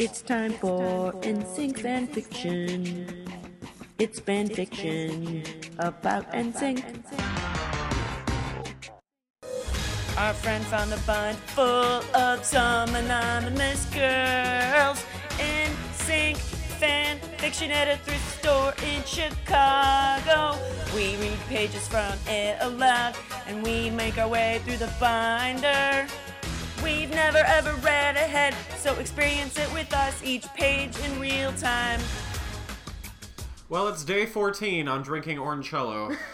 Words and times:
It's 0.00 0.22
time 0.22 0.54
for 0.54 1.12
NSYNC 1.20 1.80
fan 1.80 2.06
fiction. 2.06 3.06
It's 3.98 4.18
fan 4.18 4.48
fiction 4.48 5.44
about 5.78 6.32
NSYNC. 6.32 6.82
Our 10.16 10.32
friend 10.32 10.64
found 10.64 10.94
a 10.94 10.96
bind 11.06 11.36
full 11.52 12.00
of 12.16 12.42
some 12.46 12.94
anonymous 12.94 13.84
girls. 13.92 15.04
NSYNC 15.36 16.38
fan 16.80 17.18
fiction 17.36 17.70
at 17.70 17.88
a 17.88 17.98
thrift 17.98 18.26
store 18.38 18.72
in 18.82 19.04
Chicago. 19.04 20.58
We 20.94 21.16
read 21.16 21.38
pages 21.50 21.86
from 21.86 22.14
it 22.26 22.56
aloud 22.62 23.16
and 23.46 23.62
we 23.62 23.90
make 23.90 24.16
our 24.16 24.28
way 24.28 24.62
through 24.64 24.78
the 24.78 24.90
binder. 24.98 26.06
We've 26.82 27.10
never 27.10 27.38
ever 27.38 27.74
read 27.76 28.16
ahead, 28.16 28.54
so 28.76 28.94
experience 28.94 29.58
it 29.58 29.70
with 29.72 29.92
us 29.92 30.22
each 30.24 30.46
page 30.54 30.96
in 31.00 31.20
real 31.20 31.52
time. 31.52 32.00
Well, 33.68 33.88
it's 33.88 34.02
day 34.02 34.26
14 34.26 34.88
on 34.88 35.02
drinking 35.02 35.38
Orangello. 35.38 36.16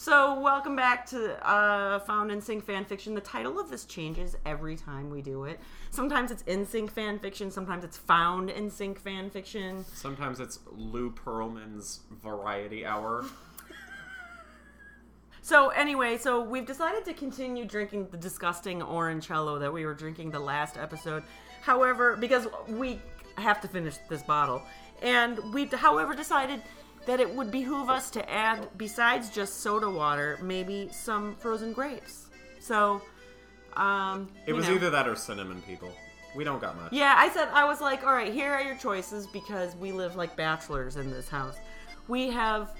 So, 0.00 0.40
welcome 0.40 0.76
back 0.76 1.04
to 1.10 1.46
uh, 1.46 1.98
Found 1.98 2.30
NSYNC 2.30 2.62
fan 2.62 2.86
fiction. 2.86 3.14
The 3.14 3.20
title 3.20 3.60
of 3.60 3.68
this 3.68 3.84
changes 3.84 4.34
every 4.46 4.74
time 4.74 5.10
we 5.10 5.20
do 5.20 5.44
it. 5.44 5.60
Sometimes 5.90 6.30
it's 6.30 6.42
NSYNC 6.44 6.90
fan 6.90 7.18
fiction, 7.18 7.50
sometimes 7.50 7.84
it's 7.84 7.98
found 7.98 8.48
NSYNC 8.48 8.98
fan 8.98 9.28
fiction. 9.28 9.84
Sometimes 9.92 10.40
it's 10.40 10.60
Lou 10.72 11.10
Pearlman's 11.10 12.00
Variety 12.22 12.86
Hour. 12.86 13.26
So, 15.42 15.68
anyway, 15.70 16.18
so 16.18 16.42
we've 16.42 16.66
decided 16.66 17.04
to 17.06 17.14
continue 17.14 17.64
drinking 17.64 18.08
the 18.10 18.16
disgusting 18.16 18.80
orangello 18.80 19.58
that 19.60 19.72
we 19.72 19.86
were 19.86 19.94
drinking 19.94 20.30
the 20.30 20.38
last 20.38 20.76
episode. 20.76 21.22
However, 21.62 22.16
because 22.16 22.46
we 22.68 23.00
have 23.36 23.60
to 23.62 23.68
finish 23.68 23.96
this 24.08 24.22
bottle, 24.22 24.62
and 25.02 25.38
we've 25.54 25.72
however, 25.72 26.14
decided 26.14 26.62
that 27.06 27.20
it 27.20 27.34
would 27.34 27.50
behoove 27.50 27.88
us 27.88 28.10
to 28.10 28.30
add, 28.30 28.68
besides 28.76 29.30
just 29.30 29.60
soda 29.60 29.88
water, 29.88 30.38
maybe 30.42 30.88
some 30.92 31.34
frozen 31.36 31.72
grapes. 31.72 32.28
So, 32.58 33.00
um, 33.74 34.28
It 34.46 34.52
was 34.52 34.68
know. 34.68 34.74
either 34.74 34.90
that 34.90 35.08
or 35.08 35.16
cinnamon, 35.16 35.62
people. 35.62 35.90
We 36.36 36.44
don't 36.44 36.60
got 36.60 36.76
much. 36.76 36.92
Yeah, 36.92 37.14
I 37.16 37.30
said 37.30 37.48
I 37.52 37.64
was 37.64 37.80
like, 37.80 38.04
all 38.04 38.12
right, 38.12 38.32
here 38.32 38.52
are 38.52 38.60
your 38.60 38.76
choices 38.76 39.26
because 39.26 39.74
we 39.76 39.90
live 39.90 40.14
like 40.16 40.36
bachelors 40.36 40.96
in 40.96 41.10
this 41.10 41.28
house. 41.28 41.56
We 42.06 42.28
have 42.30 42.72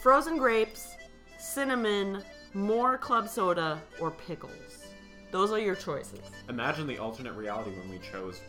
frozen 0.00 0.38
grapes, 0.38 0.94
cinnamon, 1.54 2.22
more 2.52 2.98
club 2.98 3.28
soda, 3.28 3.80
or 4.00 4.10
pickles. 4.10 4.86
Those 5.30 5.52
are 5.52 5.58
your 5.58 5.76
choices. 5.76 6.20
Imagine 6.48 6.86
the 6.86 6.98
alternate 6.98 7.34
reality 7.34 7.70
when 7.78 7.88
we 7.88 7.98
chose, 7.98 8.40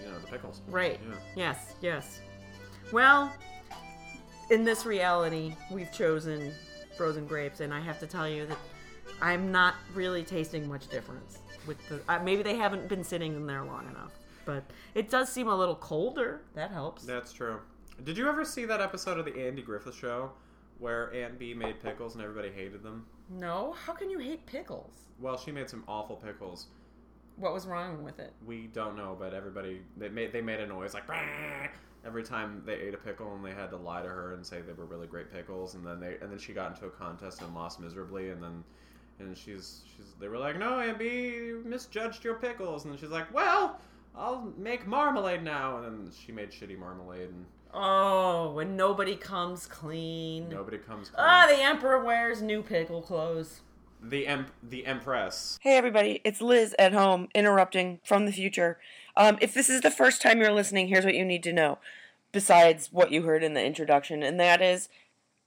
you 0.00 0.10
know, 0.10 0.18
the 0.18 0.26
pickles. 0.26 0.60
Right. 0.68 0.98
Yeah. 1.08 1.16
Yes, 1.36 1.74
yes. 1.80 2.20
Well, 2.92 3.32
in 4.50 4.64
this 4.64 4.84
reality, 4.84 5.54
we've 5.70 5.92
chosen 5.92 6.52
frozen 6.96 7.26
grapes, 7.26 7.60
and 7.60 7.72
I 7.72 7.80
have 7.80 8.00
to 8.00 8.06
tell 8.06 8.28
you 8.28 8.46
that 8.46 8.58
I'm 9.22 9.52
not 9.52 9.74
really 9.94 10.24
tasting 10.24 10.68
much 10.68 10.88
difference 10.88 11.38
with 11.66 11.76
the. 11.88 12.00
Uh, 12.08 12.18
maybe 12.24 12.42
they 12.42 12.56
haven't 12.56 12.88
been 12.88 13.04
sitting 13.04 13.34
in 13.36 13.46
there 13.46 13.64
long 13.64 13.86
enough, 13.88 14.12
but 14.44 14.64
it 14.94 15.10
does 15.10 15.28
seem 15.28 15.46
a 15.46 15.54
little 15.54 15.76
colder. 15.76 16.40
That 16.54 16.72
helps. 16.72 17.04
That's 17.04 17.32
true. 17.32 17.60
Did 18.04 18.16
you 18.16 18.28
ever 18.28 18.44
see 18.44 18.64
that 18.64 18.80
episode 18.80 19.18
of 19.18 19.24
the 19.24 19.46
Andy 19.46 19.62
Griffith 19.62 19.96
Show 19.96 20.30
where 20.78 21.12
Aunt 21.12 21.38
Bee 21.38 21.54
made 21.54 21.80
pickles 21.80 22.14
and 22.14 22.22
everybody 22.22 22.50
hated 22.50 22.82
them? 22.82 23.06
No, 23.30 23.74
how 23.84 23.92
can 23.92 24.10
you 24.10 24.18
hate 24.18 24.46
pickles? 24.46 25.08
Well, 25.20 25.36
she 25.36 25.50
made 25.52 25.68
some 25.68 25.84
awful 25.88 26.16
pickles. 26.16 26.66
What 27.36 27.52
was 27.52 27.66
wrong 27.66 28.02
with 28.02 28.18
it? 28.18 28.32
We 28.44 28.68
don't 28.68 28.96
know, 28.96 29.16
but 29.18 29.32
everybody 29.32 29.82
they 29.96 30.08
made 30.08 30.32
they 30.32 30.40
made 30.40 30.60
a 30.60 30.66
noise 30.66 30.94
like 30.94 31.06
"Brrr!" 31.06 31.68
every 32.04 32.24
time 32.24 32.62
they 32.64 32.74
ate 32.74 32.94
a 32.94 32.98
pickle, 32.98 33.34
and 33.34 33.44
they 33.44 33.52
had 33.52 33.70
to 33.70 33.76
lie 33.76 34.02
to 34.02 34.08
her 34.08 34.34
and 34.34 34.44
say 34.44 34.60
they 34.60 34.72
were 34.72 34.86
really 34.86 35.06
great 35.06 35.32
pickles, 35.32 35.74
and 35.74 35.86
then 35.86 36.00
they 36.00 36.16
and 36.20 36.30
then 36.32 36.38
she 36.38 36.52
got 36.52 36.72
into 36.72 36.86
a 36.86 36.90
contest 36.90 37.42
and 37.42 37.54
lost 37.54 37.80
miserably, 37.80 38.30
and 38.30 38.42
then 38.42 38.64
and 39.20 39.36
she's 39.36 39.82
she's 39.96 40.14
they 40.20 40.28
were 40.28 40.38
like, 40.38 40.58
no, 40.58 40.80
Aunt 40.80 40.98
Bee, 40.98 41.28
you 41.28 41.62
misjudged 41.64 42.24
your 42.24 42.34
pickles, 42.34 42.84
and 42.84 42.92
then 42.92 42.98
she's 42.98 43.10
like, 43.10 43.32
well, 43.32 43.80
I'll 44.18 44.52
make 44.56 44.86
marmalade 44.86 45.42
now, 45.44 45.76
and 45.78 45.84
then 46.06 46.12
she 46.12 46.32
made 46.32 46.50
shitty 46.50 46.78
marmalade, 46.78 47.28
and 47.30 47.46
Oh, 47.72 48.52
when 48.52 48.76
nobody 48.76 49.14
comes 49.14 49.66
clean. 49.66 50.48
nobody 50.48 50.78
comes. 50.78 51.10
Clean. 51.10 51.24
Ah, 51.26 51.44
close. 51.46 51.56
the 51.58 51.62
emperor 51.64 52.02
wears 52.02 52.40
new 52.42 52.62
pickle 52.62 53.02
clothes. 53.02 53.60
the 54.02 54.26
emp 54.28 54.50
the 54.62 54.86
empress. 54.86 55.58
Hey 55.60 55.76
everybody, 55.76 56.20
it's 56.24 56.40
Liz 56.40 56.74
at 56.78 56.92
home 56.92 57.28
interrupting 57.34 57.98
from 58.04 58.26
the 58.26 58.32
future. 58.32 58.78
Um, 59.16 59.38
if 59.40 59.52
this 59.52 59.68
is 59.68 59.80
the 59.82 59.90
first 59.90 60.22
time 60.22 60.40
you're 60.40 60.52
listening, 60.52 60.86
here's 60.88 61.04
what 61.04 61.14
you 61.14 61.24
need 61.24 61.42
to 61.42 61.52
know. 61.52 61.78
Besides 62.32 62.90
what 62.92 63.10
you 63.10 63.22
heard 63.22 63.42
in 63.42 63.54
the 63.54 63.64
introduction, 63.64 64.22
and 64.22 64.38
that 64.38 64.62
is, 64.62 64.88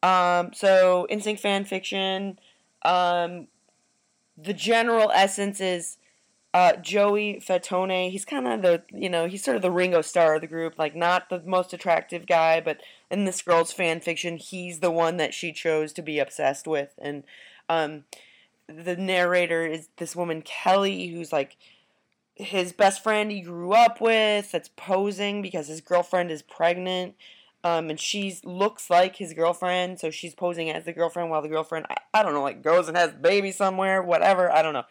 um, 0.04 0.52
so 0.54 1.08
NSYNC 1.10 1.40
fan 1.40 1.64
fiction. 1.66 2.40
Um, 2.84 3.48
the 4.38 4.54
general 4.54 5.12
essence 5.14 5.62
is 5.62 5.98
uh, 6.54 6.76
Joey 6.78 7.42
Fatone. 7.46 8.12
He's 8.12 8.26
kind 8.26 8.48
of 8.48 8.62
the 8.62 8.84
you 8.92 9.10
know 9.10 9.28
he's 9.28 9.44
sort 9.44 9.56
of 9.56 9.62
the 9.62 9.72
Ringo 9.72 10.02
Starr 10.02 10.36
of 10.36 10.42
the 10.42 10.48
group, 10.48 10.78
like 10.78 10.96
not 10.96 11.30
the 11.30 11.42
most 11.46 11.74
attractive 11.74 12.26
guy, 12.26 12.60
but 12.60 12.82
in 13.10 13.26
this 13.26 13.42
girl's 13.42 13.72
fan 13.72 14.02
fiction, 14.02 14.38
he's 14.38 14.80
the 14.80 14.92
one 14.92 15.18
that 15.18 15.34
she 15.34 15.54
chose 15.54 15.94
to 15.94 16.02
be 16.02 16.20
obsessed 16.20 16.68
with, 16.68 16.90
and 16.98 17.24
um, 17.70 18.04
the 18.68 18.96
narrator 18.96 19.66
is 19.66 19.90
this 19.98 20.16
woman 20.16 20.42
Kelly, 20.42 21.08
who's 21.08 21.32
like 21.32 21.58
his 22.36 22.74
best 22.74 23.04
friend 23.04 23.32
he 23.32 23.42
grew 23.42 23.74
up 23.74 24.02
with, 24.02 24.52
that's 24.52 24.70
posing 24.76 25.42
because 25.42 25.68
his 25.68 25.82
girlfriend 25.82 26.32
is 26.32 26.42
pregnant. 26.42 27.16
Um, 27.64 27.92
and 27.92 28.00
she 28.00 28.36
looks 28.44 28.90
like 28.90 29.18
his 29.18 29.34
girlfriend, 29.34 30.00
so 30.00 30.10
she's 30.10 30.34
posing 30.34 30.72
as 30.72 30.86
the 30.86 30.94
girlfriend 30.94 31.30
while 31.30 31.44
the 31.44 31.48
girlfriend, 31.48 31.86
I, 31.92 31.98
I 32.12 32.24
don't 32.24 32.34
know, 32.34 32.42
like 32.42 32.64
goes 32.64 32.88
and 32.88 32.98
has 32.98 33.12
baby 33.12 33.52
somewhere, 33.52 34.02
whatever, 34.02 34.52
I 34.52 34.64
don't 34.64 34.74
know. 34.74 34.86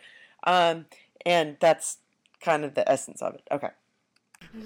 Um, 0.44 0.87
and 1.25 1.56
that's 1.60 1.98
kind 2.41 2.64
of 2.64 2.75
the 2.75 2.91
essence 2.91 3.22
of 3.22 3.34
it. 3.34 3.42
Okay. 3.50 3.69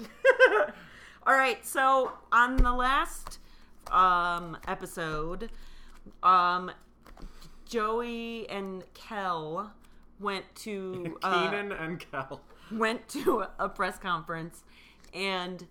All 1.27 1.35
right, 1.35 1.65
so 1.65 2.11
on 2.31 2.57
the 2.57 2.71
last 2.71 3.39
um, 3.91 4.57
episode, 4.67 5.49
um, 6.21 6.71
Joey 7.65 8.47
and 8.49 8.83
Kel 8.93 9.73
went 10.19 10.45
to 10.55 11.17
uh, 11.23 11.49
Keenan 11.49 11.71
and 11.71 11.99
Kel. 11.99 12.41
went 12.71 13.07
to 13.09 13.45
a 13.59 13.67
press 13.67 13.97
conference, 13.97 14.63
and 15.13 15.65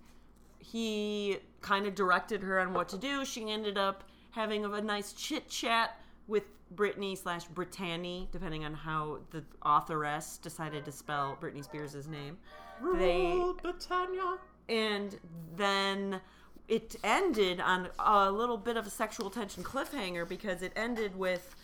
he 0.59 1.39
kind 1.61 1.87
of 1.87 1.95
directed 1.95 2.43
her 2.43 2.59
on 2.61 2.75
what 2.75 2.89
to 2.89 2.99
do. 2.99 3.25
She 3.25 3.49
ended 3.51 3.79
up 3.79 4.05
having 4.33 4.65
a 4.65 4.81
nice 4.81 5.13
chit 5.13 5.49
chat 5.49 6.01
with 6.27 6.45
Brittany 6.77 7.17
slash 7.17 7.45
Brittany, 7.47 8.29
depending 8.33 8.65
on 8.65 8.75
how 8.75 9.19
the 9.31 9.45
authoress 9.63 10.39
decided 10.39 10.85
to 10.85 10.93
spell 10.93 11.37
Britney 11.41 11.65
Spears' 11.65 12.07
name. 12.09 12.39
They 12.97 13.23
Rule 13.23 13.55
Britannia. 13.55 14.39
and 14.69 15.19
then 15.57 16.21
it 16.69 16.97
ended 17.05 17.61
on 17.61 17.89
a 17.99 18.31
little 18.31 18.57
bit 18.57 18.77
of 18.77 18.87
a 18.87 18.91
sexual 18.91 19.31
tension 19.31 19.63
cliffhanger 19.63 20.27
because 20.29 20.63
it 20.63 20.73
ended 20.77 21.17
with 21.17 21.55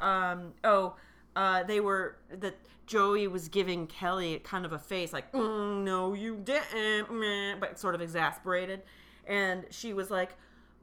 um 0.00 0.52
oh 0.64 0.94
uh 1.36 1.62
they 1.64 1.80
were 1.80 2.16
that 2.30 2.56
Joey 2.86 3.28
was 3.28 3.48
giving 3.48 3.86
Kelly 3.86 4.38
kind 4.38 4.64
of 4.64 4.72
a 4.72 4.78
face 4.78 5.12
like 5.12 5.30
mm, 5.32 5.84
no 5.84 6.14
you 6.14 6.36
didn't 6.36 7.12
meh," 7.12 7.56
but 7.60 7.78
sort 7.78 7.94
of 7.94 8.00
exasperated 8.00 8.82
and 9.26 9.66
she 9.70 9.92
was 9.92 10.10
like 10.10 10.30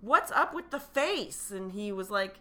what's 0.02 0.32
up 0.32 0.54
with 0.54 0.70
the 0.70 0.80
face 0.80 1.52
and 1.52 1.72
he 1.72 1.92
was 1.92 2.10
like 2.12 2.40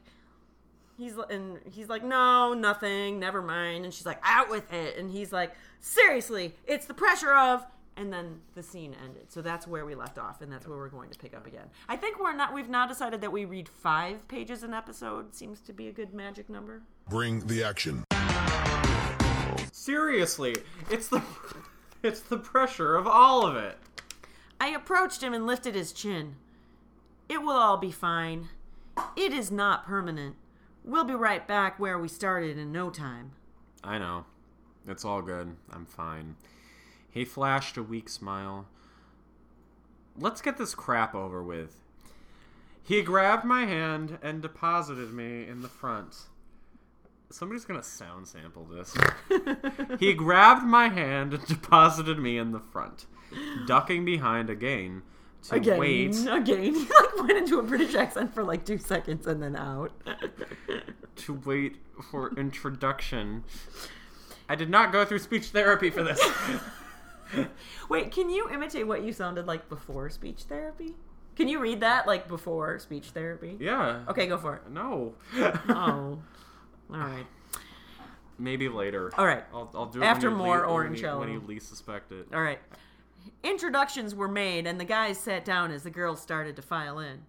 he's 0.96 1.14
and 1.30 1.58
he's 1.70 1.88
like 1.88 2.04
no 2.04 2.54
nothing 2.54 3.18
never 3.18 3.42
mind. 3.42 3.84
And 3.84 3.92
she's 3.92 4.06
like 4.06 4.20
out 4.22 4.50
with 4.50 4.72
it. 4.72 4.96
And 4.96 5.10
he's 5.10 5.32
like 5.32 5.54
seriously 5.80 6.54
it's 6.66 6.86
the 6.86 6.94
pressure 6.94 7.34
of 7.34 7.66
and 7.96 8.12
then 8.12 8.40
the 8.54 8.62
scene 8.62 8.94
ended. 9.04 9.30
So 9.30 9.40
that's 9.40 9.66
where 9.66 9.84
we 9.86 9.94
left 9.94 10.18
off 10.18 10.40
and 10.42 10.50
that's 10.50 10.66
where 10.66 10.76
we're 10.76 10.88
going 10.88 11.10
to 11.10 11.18
pick 11.18 11.34
up 11.34 11.46
again. 11.46 11.66
I 11.88 11.96
think 11.96 12.20
we're 12.20 12.34
not 12.34 12.54
we've 12.54 12.68
now 12.68 12.86
decided 12.86 13.20
that 13.20 13.32
we 13.32 13.44
read 13.44 13.68
five 13.68 14.26
pages 14.28 14.62
an 14.62 14.74
episode 14.74 15.34
seems 15.34 15.60
to 15.62 15.72
be 15.72 15.88
a 15.88 15.92
good 15.92 16.14
magic 16.14 16.48
number. 16.48 16.82
Bring 17.08 17.46
the 17.46 17.62
action. 17.62 18.04
Seriously, 19.72 20.54
it's 20.90 21.08
the 21.08 21.22
it's 22.02 22.20
the 22.20 22.38
pressure 22.38 22.96
of 22.96 23.06
all 23.06 23.46
of 23.46 23.56
it. 23.56 23.78
i 24.60 24.68
approached 24.68 25.22
him 25.22 25.34
and 25.34 25.46
lifted 25.46 25.74
his 25.74 25.92
chin. 25.92 26.36
It 27.28 27.42
will 27.42 27.56
all 27.56 27.76
be 27.76 27.90
fine. 27.90 28.48
It 29.16 29.32
is 29.32 29.50
not 29.50 29.86
permanent 29.86 30.36
we'll 30.84 31.04
be 31.04 31.14
right 31.14 31.48
back 31.48 31.80
where 31.80 31.98
we 31.98 32.08
started 32.08 32.58
in 32.58 32.70
no 32.70 32.90
time 32.90 33.32
I 33.84 33.98
know. 33.98 34.24
It's 34.88 35.04
all 35.04 35.20
good. 35.20 35.56
I'm 35.70 35.84
fine. 35.84 36.36
He 37.10 37.24
flashed 37.24 37.76
a 37.76 37.82
weak 37.82 38.08
smile. 38.08 38.66
Let's 40.18 40.40
get 40.40 40.56
this 40.56 40.74
crap 40.74 41.14
over 41.14 41.42
with. 41.42 41.76
He 42.82 43.02
grabbed 43.02 43.44
my 43.44 43.66
hand 43.66 44.18
and 44.22 44.42
deposited 44.42 45.12
me 45.12 45.46
in 45.46 45.62
the 45.62 45.68
front. 45.68 46.14
Somebody's 47.30 47.64
gonna 47.64 47.82
sound 47.82 48.26
sample 48.26 48.64
this. 48.64 48.96
he 49.98 50.14
grabbed 50.14 50.64
my 50.64 50.88
hand 50.88 51.34
and 51.34 51.46
deposited 51.46 52.18
me 52.18 52.38
in 52.38 52.52
the 52.52 52.60
front, 52.60 53.06
ducking 53.66 54.04
behind 54.04 54.48
again 54.48 55.02
to 55.44 55.56
Again, 55.56 55.78
wait 55.78 56.16
again. 56.28 56.62
He 56.62 56.70
like 57.00 57.16
went 57.16 57.32
into 57.32 57.58
a 57.58 57.62
British 57.62 57.94
accent 57.94 58.34
for 58.34 58.42
like 58.44 58.64
two 58.64 58.78
seconds 58.78 59.26
and 59.26 59.42
then 59.42 59.56
out. 59.56 59.92
to 61.16 61.34
wait 61.44 61.76
for 62.10 62.32
introduction. 62.36 63.44
I 64.48 64.54
did 64.54 64.70
not 64.70 64.92
go 64.92 65.04
through 65.04 65.20
speech 65.20 65.46
therapy 65.48 65.90
for 65.90 66.02
this. 66.02 66.20
Wait, 67.88 68.10
can 68.10 68.28
you 68.28 68.48
imitate 68.50 68.86
what 68.86 69.02
you 69.02 69.12
sounded 69.12 69.46
like 69.46 69.68
before 69.68 70.10
speech 70.10 70.42
therapy? 70.42 70.94
Can 71.36 71.48
you 71.48 71.58
read 71.58 71.80
that 71.80 72.06
like 72.06 72.28
before 72.28 72.78
speech 72.78 73.10
therapy? 73.10 73.56
yeah. 73.58 74.02
Okay, 74.08 74.26
go 74.26 74.38
for 74.38 74.56
it. 74.56 74.70
No. 74.70 75.14
Oh, 75.68 76.18
all 76.90 76.98
right. 76.98 77.26
Maybe 78.38 78.68
later. 78.68 79.10
All 79.16 79.26
right. 79.26 79.44
I'll, 79.52 79.70
I'll 79.74 79.86
do 79.86 80.02
it 80.02 80.04
After 80.04 80.28
you 80.28 80.36
more 80.36 80.64
orange 80.64 81.02
when 81.02 81.12
you, 81.12 81.18
when 81.18 81.28
you 81.30 81.40
least 81.46 81.68
suspect 81.68 82.12
it. 82.12 82.26
All 82.32 82.42
right. 82.42 82.58
Introductions 83.42 84.14
were 84.14 84.28
made, 84.28 84.66
and 84.66 84.80
the 84.80 84.84
guys 84.84 85.18
sat 85.18 85.44
down 85.44 85.70
as 85.70 85.82
the 85.82 85.90
girls 85.90 86.20
started 86.20 86.56
to 86.56 86.62
file 86.62 86.98
in. 86.98 87.22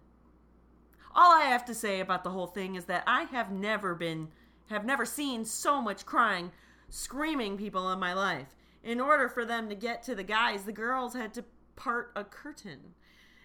All 1.14 1.32
I 1.32 1.44
have 1.44 1.64
to 1.66 1.74
say 1.74 2.00
about 2.00 2.24
the 2.24 2.30
whole 2.30 2.46
thing 2.46 2.74
is 2.74 2.84
that 2.86 3.04
I 3.06 3.22
have 3.24 3.50
never 3.50 3.94
been, 3.94 4.28
have 4.68 4.84
never 4.84 5.06
seen 5.06 5.44
so 5.44 5.80
much 5.80 6.04
crying, 6.04 6.52
screaming 6.90 7.56
people 7.56 7.90
in 7.90 7.98
my 7.98 8.12
life. 8.12 8.54
In 8.84 9.00
order 9.00 9.28
for 9.28 9.44
them 9.44 9.68
to 9.68 9.74
get 9.74 10.02
to 10.04 10.14
the 10.14 10.22
guys, 10.22 10.64
the 10.64 10.72
girls 10.72 11.14
had 11.14 11.32
to 11.34 11.44
part 11.74 12.12
a 12.14 12.24
curtain. 12.24 12.94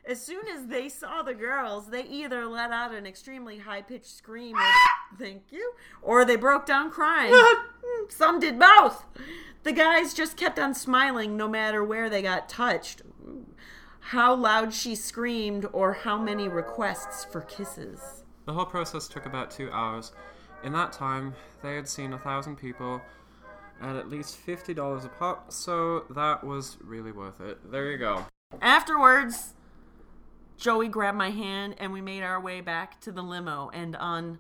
As 0.06 0.20
soon 0.22 0.48
as 0.48 0.66
they 0.66 0.90
saw 0.90 1.22
the 1.22 1.34
girls, 1.34 1.90
they 1.90 2.04
either 2.04 2.48
let 2.48 2.72
out 2.72 2.94
an 2.94 3.06
extremely 3.06 3.60
high 3.60 3.84
pitched 3.84 4.18
scream, 4.18 4.56
or, 4.56 5.18
thank 5.20 5.44
you, 5.52 5.74
or 6.02 6.26
they 6.26 6.36
broke 6.36 6.66
down 6.66 6.90
crying. 6.90 7.34
Some 8.10 8.40
did 8.40 8.58
both. 8.58 9.06
The 9.64 9.72
guys 9.72 10.14
just 10.14 10.38
kept 10.38 10.58
on 10.58 10.74
smiling 10.74 11.38
no 11.38 11.48
matter 11.48 11.84
where 11.84 12.10
they 12.10 12.24
got 12.24 12.50
touched. 12.50 13.04
How 14.00 14.34
loud 14.34 14.74
she 14.74 14.96
screamed, 14.96 15.68
or 15.72 15.94
how 15.94 16.18
many 16.18 16.48
requests 16.48 17.24
for 17.24 17.42
kisses. 17.42 18.24
The 18.46 18.54
whole 18.54 18.66
process 18.66 19.08
took 19.08 19.28
about 19.28 19.52
two 19.52 19.70
hours. 19.72 20.12
In 20.64 20.74
that 20.74 20.92
time, 20.92 21.36
they 21.62 21.76
had 21.76 21.88
seen 21.88 22.14
a 22.14 22.18
thousand 22.18 22.56
people 22.56 23.02
at 23.82 23.96
at 23.96 24.10
least 24.10 24.46
$50 24.46 25.06
a 25.06 25.10
pop, 25.10 25.52
so 25.52 26.06
that 26.10 26.44
was 26.44 26.78
really 26.82 27.12
worth 27.12 27.40
it. 27.40 27.72
There 27.72 27.92
you 27.92 27.98
go. 27.98 28.26
Afterwards, 28.62 29.54
Joey 30.62 30.90
grabbed 30.90 31.18
my 31.18 31.32
hand 31.32 31.74
and 31.80 31.92
we 31.92 32.02
made 32.02 32.22
our 32.22 32.40
way 32.40 32.62
back 32.62 33.02
to 33.02 33.12
the 33.12 33.24
limo 33.24 33.72
and 33.74 33.96
on 33.96 34.38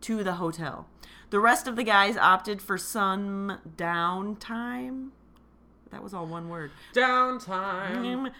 to 0.00 0.24
the 0.24 0.32
hotel. 0.32 0.88
The 1.30 1.38
rest 1.38 1.68
of 1.68 1.76
the 1.76 1.84
guys 1.84 2.16
opted 2.16 2.60
for 2.60 2.76
some 2.76 3.60
downtime. 3.76 5.10
That 5.92 6.02
was 6.02 6.12
all 6.12 6.26
one 6.26 6.48
word. 6.48 6.72
Downtime. 6.92 8.32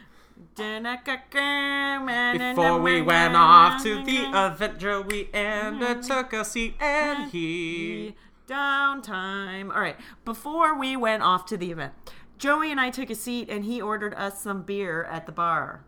Before 2.57 2.81
we 2.81 3.01
went 3.01 3.37
off 3.37 3.81
to 3.85 4.03
the 4.03 4.17
event, 4.17 5.07
we 5.07 5.29
and 5.33 6.03
took 6.03 6.33
a 6.33 6.45
seat, 6.45 6.75
and 6.81 7.31
he. 7.31 8.17
downtime. 8.49 9.73
All 9.73 9.81
right. 9.81 9.97
Before 10.25 10.77
we 10.77 10.97
went 10.97 11.23
off 11.23 11.47
to 11.47 11.57
the 11.57 11.71
event, 11.71 11.93
Joey 12.39 12.73
and 12.73 12.81
I 12.81 12.91
took 12.91 13.09
a 13.09 13.15
seat 13.15 13.49
and 13.49 13.65
he 13.65 13.81
ordered 13.81 14.15
us 14.15 14.43
some 14.43 14.63
beer 14.63 15.05
at 15.05 15.27
the 15.27 15.33
bar. 15.33 15.85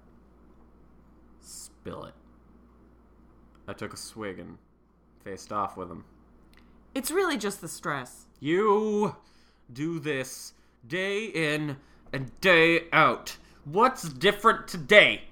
Spill 1.43 2.05
it. 2.05 2.15
I 3.69 3.73
took 3.73 3.93
a 3.93 3.97
swig 3.97 4.39
and 4.39 4.59
faced 5.25 5.53
off 5.53 5.77
with 5.77 5.91
him. 5.91 6.05
It's 6.94 7.11
really 7.11 7.37
just 7.37 7.61
the 7.61 7.69
stress. 7.69 8.27
You 8.41 9.17
do 9.73 9.99
this 9.99 10.55
day 10.87 11.27
in 11.27 11.77
and 12.12 12.39
day 12.41 12.85
out. 12.93 13.37
What's 13.65 14.09
different 14.09 14.69
today? 14.69 15.23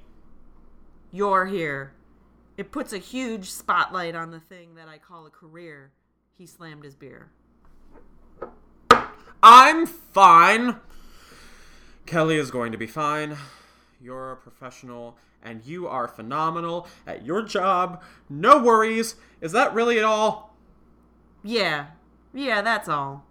You're 1.12 1.46
here. 1.46 1.92
It 2.56 2.70
puts 2.70 2.92
a 2.92 2.98
huge 2.98 3.50
spotlight 3.50 4.14
on 4.14 4.30
the 4.30 4.40
thing 4.40 4.74
that 4.76 4.88
I 4.88 4.98
call 4.98 5.26
a 5.26 5.30
career. 5.30 5.92
He 6.36 6.46
slammed 6.46 6.84
his 6.84 6.94
beer. 6.94 7.30
I'm 9.42 9.86
fine. 9.86 10.76
Kelly 12.06 12.36
is 12.36 12.50
going 12.50 12.72
to 12.72 12.78
be 12.78 12.86
fine. 12.86 13.36
You're 14.00 14.32
a 14.32 14.36
professional 14.36 15.16
and 15.42 15.64
you 15.64 15.86
are 15.86 16.08
phenomenal 16.08 16.86
at 17.06 17.24
your 17.24 17.42
job. 17.42 18.02
No 18.28 18.58
worries. 18.58 19.16
Is 19.40 19.52
that 19.52 19.74
really 19.74 19.98
it 19.98 20.04
all? 20.04 20.56
Yeah. 21.42 21.86
Yeah, 22.32 22.62
that's 22.62 22.88
all. 22.88 23.24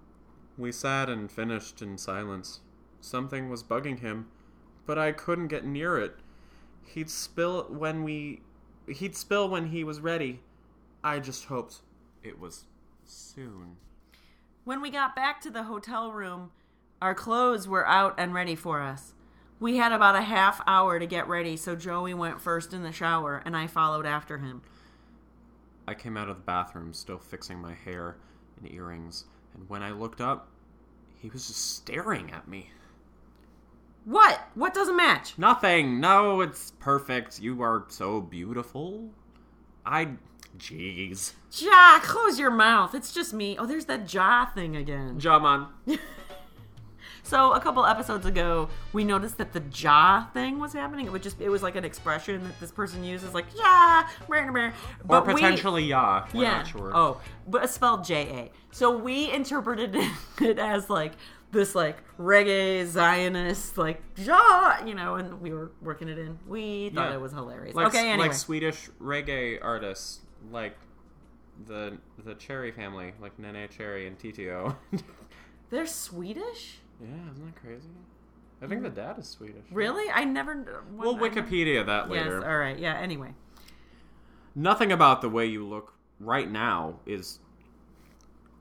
We 0.58 0.72
sat 0.72 1.10
and 1.10 1.32
finished 1.32 1.82
in 1.82 1.98
silence. 1.98 2.60
Something 3.02 3.50
was 3.50 3.64
bugging 3.64 4.00
him, 4.00 4.28
but 4.86 4.98
I 4.98 5.12
couldn't 5.12 5.48
get 5.48 5.66
near 5.66 5.98
it. 5.98 6.18
He'd 6.86 7.10
spill 7.10 7.64
when 7.70 8.04
we 8.04 8.42
he'd 8.88 9.16
spill 9.16 9.48
when 9.48 9.68
he 9.68 9.84
was 9.84 10.02
ready. 10.02 10.42
I 11.04 11.20
just 11.20 11.46
hoped 11.46 11.82
it 12.24 12.40
was 12.40 12.66
soon. 13.06 13.78
When 14.66 14.82
we 14.82 14.90
got 14.90 15.16
back 15.16 15.40
to 15.42 15.50
the 15.50 15.64
hotel 15.64 16.12
room, 16.12 16.52
our 17.02 17.16
clothes 17.16 17.68
were 17.68 17.88
out 17.88 18.16
and 18.18 18.34
ready 18.34 18.56
for 18.56 18.82
us. 18.82 19.14
We 19.60 19.78
had 19.78 19.92
about 19.92 20.16
a 20.16 20.22
half 20.22 20.62
hour 20.66 21.00
to 21.00 21.06
get 21.06 21.28
ready, 21.28 21.58
so 21.58 21.76
Joey 21.76 22.14
went 22.14 22.40
first 22.40 22.74
in 22.74 22.84
the 22.84 22.92
shower 22.92 23.42
and 23.46 23.58
I 23.58 23.68
followed 23.68 24.06
after 24.06 24.38
him. 24.38 24.62
I 25.88 25.94
came 25.94 26.16
out 26.16 26.30
of 26.30 26.38
the 26.38 26.44
bathroom 26.44 26.94
still 26.94 27.18
fixing 27.18 27.60
my 27.60 27.74
hair 27.74 28.18
and 28.58 28.72
earrings, 28.72 29.26
and 29.54 29.68
when 29.70 29.82
I 29.82 29.92
looked 29.92 30.22
up, 30.22 30.48
he 31.20 31.30
was 31.30 31.48
just 31.48 31.76
staring 31.76 32.32
at 32.32 32.48
me. 32.48 32.70
What? 34.06 34.40
What 34.56 34.74
doesn't 34.74 34.96
match? 34.96 35.38
Nothing. 35.38 36.00
No, 36.00 36.42
it's 36.42 36.72
perfect. 36.80 37.42
You 37.42 37.62
are 37.62 37.86
so 37.90 38.22
beautiful. 38.22 39.10
I 39.86 40.10
jeez. 40.58 41.34
Ja, 41.52 42.00
close 42.00 42.40
your 42.40 42.52
mouth. 42.52 42.96
It's 42.96 43.14
just 43.14 43.34
me. 43.34 43.58
Oh, 43.58 43.66
there's 43.66 43.86
that 43.86 44.08
jaw 44.08 44.46
thing 44.46 44.76
again. 44.76 45.20
Jaman. 45.20 45.68
So 47.30 47.54
a 47.54 47.60
couple 47.60 47.86
episodes 47.86 48.26
ago, 48.26 48.70
we 48.92 49.04
noticed 49.04 49.38
that 49.38 49.54
the 49.54 49.60
jaw 49.60 50.28
thing 50.34 50.58
was 50.58 50.74
happening. 50.74 51.06
It 51.06 51.12
would 51.12 51.22
just 51.22 51.40
it 51.40 51.50
was 51.50 51.62
like 51.62 51.76
an 51.76 51.86
expression 51.86 52.44
that 52.44 52.60
this 52.60 52.72
person 52.72 53.04
uses, 53.04 53.36
like 53.36 53.46
yeah, 53.56 54.08
brr. 54.28 54.50
Or 54.50 54.74
But 55.06 55.28
we- 55.28 55.34
potentially 55.36 55.84
yeah. 55.86 56.26
We're 56.34 56.42
yeah. 56.44 56.58
not 56.58 56.68
sure. 56.68 56.92
Oh, 56.96 57.22
but 57.48 57.64
it's 57.64 57.74
spelled 57.74 58.04
J 58.04 58.16
A. 58.16 58.52
So 58.72 58.98
we 58.98 59.32
interpreted 59.32 59.96
it 60.42 60.58
as 60.58 60.90
like 60.90 61.14
this 61.52 61.76
like 61.76 61.98
reggae 62.18 62.86
Zionist 62.88 63.78
like 63.78 64.02
jaw, 64.16 64.82
you 64.84 64.96
know, 64.96 65.16
and 65.16 65.40
we 65.40 65.54
were 65.54 65.72
working 65.84 66.10
it 66.10 66.18
in. 66.18 66.40
We 66.48 66.90
thought 66.90 67.10
Yeah. 67.12 67.16
it 67.16 67.22
was 67.22 67.32
hilarious. 67.32 67.76
Like, 67.76 67.88
okay, 67.88 68.10
anyway. 68.10 68.30
like 68.30 68.34
Swedish 68.38 68.90
reggae 69.00 69.60
artists, 69.62 70.22
like 70.52 70.76
the 71.68 72.00
the 72.26 72.34
Cherry 72.34 72.72
family, 72.72 73.14
like 73.22 73.38
Neneh 73.38 73.70
Cherry 73.70 74.08
and 74.08 74.18
Titiyo. 74.18 74.76
They're 75.70 75.86
Swedish? 75.86 76.80
Yeah, 77.02 77.32
isn't 77.32 77.46
that 77.46 77.56
crazy? 77.62 77.88
I 78.62 78.68
think 78.68 78.84
the 78.84 78.90
dad 78.90 79.18
is 79.18 79.28
Swedish. 79.28 79.64
Really? 79.72 80.12
I 80.12 80.26
never. 80.26 80.84
We'll 80.92 81.16
I 81.16 81.20
never- 81.30 81.42
Wikipedia 81.42 81.86
that 81.86 82.10
Yes. 82.10 82.26
later. 82.26 82.46
All 82.50 82.58
right. 82.58 82.78
Yeah. 82.78 82.96
Anyway. 82.96 83.34
Nothing 84.56 84.92
about 84.92 85.22
the 85.22 85.30
way 85.30 85.46
you 85.46 85.66
look 85.66 85.94
right 86.20 86.50
now 86.52 87.00
is 87.06 87.40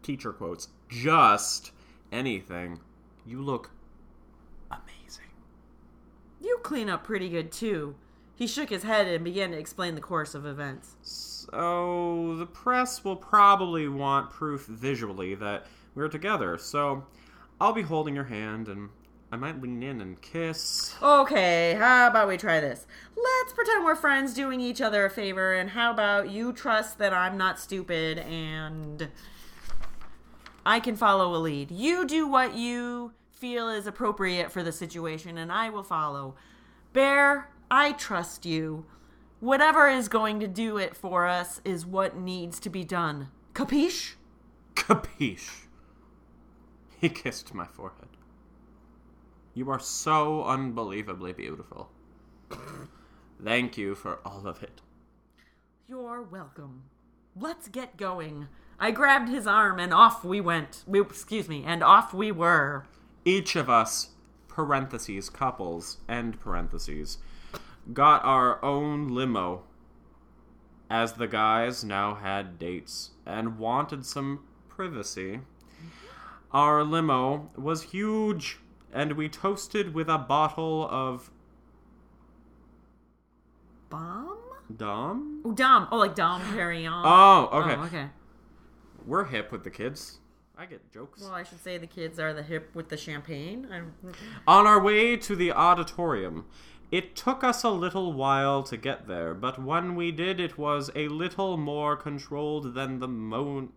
teacher 0.02 0.32
quotes. 0.32 0.68
Just 0.88 1.72
anything. 2.12 2.78
You 3.26 3.42
look 3.42 3.70
amazing. 4.70 5.24
You 6.40 6.58
clean 6.62 6.88
up 6.88 7.02
pretty 7.04 7.28
good 7.28 7.50
too. 7.50 7.96
He 8.36 8.46
shook 8.46 8.68
his 8.70 8.84
head 8.84 9.08
and 9.08 9.24
began 9.24 9.50
to 9.50 9.58
explain 9.58 9.96
the 9.96 10.00
course 10.00 10.34
of 10.36 10.46
events. 10.46 10.94
So 11.02 12.36
the 12.38 12.46
press 12.46 13.02
will 13.02 13.16
probably 13.16 13.88
want 13.88 14.30
proof 14.30 14.66
visually 14.66 15.34
that 15.34 15.66
we're 15.96 16.08
together. 16.08 16.56
So 16.58 17.04
I'll 17.60 17.72
be 17.72 17.82
holding 17.82 18.14
your 18.14 18.24
hand 18.24 18.68
and 18.68 18.88
I 19.30 19.36
might 19.36 19.60
lean 19.60 19.82
in 19.82 20.00
and 20.00 20.20
kiss. 20.22 20.94
Okay, 21.02 21.74
how 21.78 22.06
about 22.06 22.28
we 22.28 22.38
try 22.38 22.60
this? 22.60 22.86
Let's 23.14 23.52
pretend 23.52 23.84
we're 23.84 23.94
friends 23.94 24.32
doing 24.32 24.60
each 24.60 24.80
other 24.80 25.04
a 25.04 25.10
favor, 25.10 25.52
and 25.52 25.70
how 25.70 25.90
about 25.90 26.30
you 26.30 26.52
trust 26.52 26.98
that 26.98 27.12
I'm 27.12 27.36
not 27.36 27.58
stupid 27.58 28.20
and 28.20 29.08
I 30.64 30.80
can 30.80 30.96
follow 30.96 31.34
a 31.34 31.36
lead? 31.36 31.70
You 31.70 32.06
do 32.06 32.26
what 32.26 32.54
you 32.54 33.12
feel 33.30 33.68
is 33.68 33.86
appropriate 33.86 34.50
for 34.50 34.62
the 34.62 34.72
situation, 34.72 35.36
and 35.36 35.52
I 35.52 35.68
will 35.68 35.82
follow. 35.82 36.34
Bear, 36.94 37.50
I 37.70 37.92
trust 37.92 38.46
you. 38.46 38.86
Whatever 39.40 39.88
is 39.88 40.08
going 40.08 40.40
to 40.40 40.48
do 40.48 40.78
it 40.78 40.96
for 40.96 41.26
us 41.26 41.60
is 41.66 41.84
what 41.84 42.16
needs 42.16 42.58
to 42.60 42.70
be 42.70 42.82
done. 42.82 43.28
Capiche? 43.52 44.14
Capiche. 44.74 45.67
He 47.00 47.08
kissed 47.08 47.54
my 47.54 47.64
forehead. 47.64 48.08
You 49.54 49.70
are 49.70 49.78
so 49.78 50.44
unbelievably 50.44 51.32
beautiful. 51.34 51.90
Thank 53.42 53.78
you 53.78 53.94
for 53.94 54.18
all 54.24 54.46
of 54.48 54.62
it. 54.64 54.80
You're 55.88 56.22
welcome. 56.22 56.82
let's 57.36 57.68
get 57.68 57.96
going. 57.96 58.48
I 58.80 58.90
grabbed 58.90 59.28
his 59.28 59.46
arm 59.46 59.78
and 59.78 59.94
off 59.94 60.24
we 60.24 60.40
went. 60.40 60.82
We, 60.86 61.00
excuse 61.00 61.48
me, 61.48 61.62
and 61.64 61.82
off 61.84 62.12
we 62.12 62.32
were. 62.32 62.86
Each 63.24 63.54
of 63.54 63.70
us, 63.70 64.10
parentheses, 64.48 65.30
couples, 65.30 65.98
end 66.08 66.40
parentheses, 66.40 67.18
got 67.92 68.24
our 68.24 68.64
own 68.64 69.08
limo, 69.08 69.62
as 70.90 71.12
the 71.14 71.28
guys 71.28 71.84
now 71.84 72.14
had 72.16 72.58
dates 72.58 73.10
and 73.24 73.58
wanted 73.58 74.04
some 74.04 74.40
privacy. 74.68 75.40
Our 76.52 76.82
limo 76.82 77.50
was 77.56 77.82
huge, 77.82 78.58
and 78.92 79.12
we 79.12 79.28
toasted 79.28 79.94
with 79.94 80.08
a 80.08 80.18
bottle 80.18 80.88
of 80.90 81.30
Bomb? 83.90 84.38
Dom? 84.76 85.42
Oh, 85.44 85.52
Dom. 85.52 85.88
Oh, 85.90 85.98
like 85.98 86.14
Dom 86.14 86.42
Perignon. 86.42 87.02
Oh, 87.04 87.48
okay. 87.52 87.74
Oh, 87.78 87.84
okay. 87.84 88.06
We're 89.06 89.24
hip 89.24 89.50
with 89.50 89.64
the 89.64 89.70
kids. 89.70 90.18
I 90.56 90.66
get 90.66 90.90
jokes. 90.92 91.22
Well, 91.22 91.32
I 91.32 91.42
should 91.44 91.62
say 91.62 91.78
the 91.78 91.86
kids 91.86 92.18
are 92.18 92.34
the 92.34 92.42
hip 92.42 92.74
with 92.74 92.88
the 92.88 92.96
champagne. 92.96 93.68
I'm... 93.70 93.94
On 94.46 94.66
our 94.66 94.80
way 94.80 95.16
to 95.16 95.36
the 95.36 95.52
auditorium, 95.52 96.46
it 96.90 97.14
took 97.14 97.44
us 97.44 97.62
a 97.62 97.70
little 97.70 98.12
while 98.12 98.62
to 98.64 98.76
get 98.76 99.06
there, 99.06 99.34
but 99.34 99.62
when 99.62 99.94
we 99.94 100.10
did, 100.10 100.40
it 100.40 100.58
was 100.58 100.90
a 100.94 101.08
little 101.08 101.56
more 101.56 101.96
controlled 101.96 102.74
than 102.74 102.98
the 102.98 103.08
moan 103.08 103.72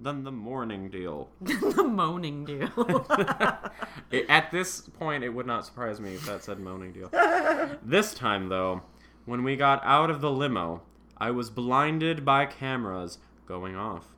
than 0.00 0.24
the 0.24 0.32
morning 0.32 0.88
deal. 0.88 1.28
the 1.40 1.84
moaning 1.84 2.44
deal. 2.44 3.06
It- 4.10 4.26
at 4.28 4.50
this 4.50 4.80
point, 4.80 5.22
it 5.24 5.28
would 5.30 5.46
not 5.46 5.66
surprise 5.66 6.00
me 6.00 6.14
if 6.14 6.24
that 6.26 6.42
said 6.42 6.58
moaning 6.60 6.92
deal. 6.92 7.10
this 7.82 8.14
time, 8.14 8.48
though, 8.48 8.82
when 9.26 9.44
we 9.44 9.54
got 9.56 9.84
out 9.84 10.08
of 10.10 10.20
the 10.20 10.30
limo, 10.30 10.82
I 11.18 11.30
was 11.30 11.50
blinded 11.50 12.24
by 12.24 12.46
cameras 12.46 13.18
going 13.46 13.76
off. 13.76 14.14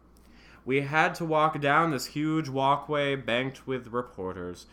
We 0.65 0.83
had 0.83 1.15
to 1.17 1.25
walk 1.25 1.61
down 1.61 1.91
this 1.91 2.07
huge 2.07 2.49
walkway 2.49 3.17
banked 3.17 3.67
with 3.67 3.89
reporters. 3.89 4.67